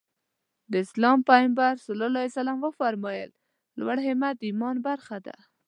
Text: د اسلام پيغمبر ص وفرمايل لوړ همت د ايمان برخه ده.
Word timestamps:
د 0.71 0.73
اسلام 0.85 1.17
پيغمبر 1.29 1.73
ص 1.85 1.87
وفرمايل 2.63 3.29
لوړ 3.79 3.97
همت 4.07 4.35
د 4.37 4.41
ايمان 4.47 4.75
برخه 4.87 5.17
ده. 5.25 5.35